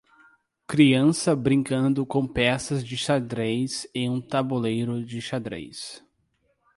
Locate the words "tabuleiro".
4.19-5.05